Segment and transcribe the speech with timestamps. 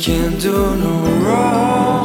[0.00, 1.99] can't do no wrong.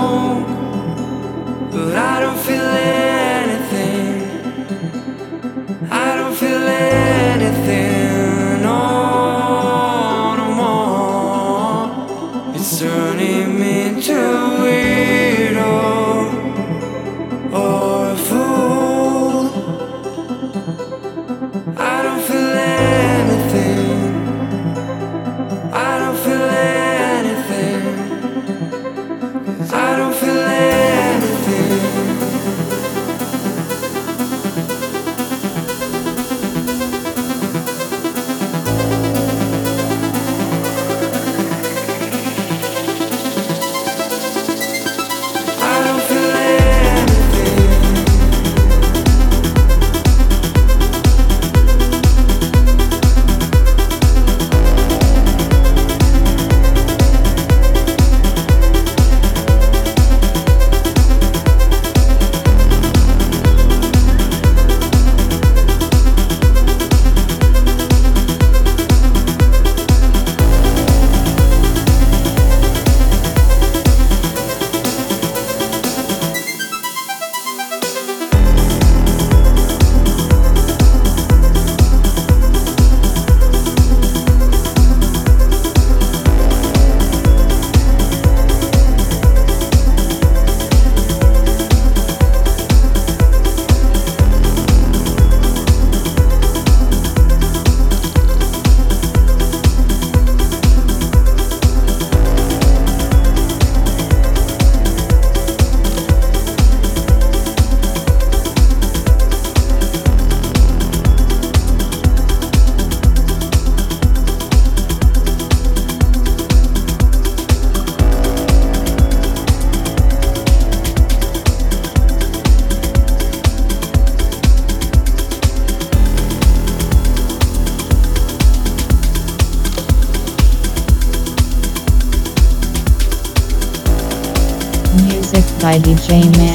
[135.85, 136.54] DJ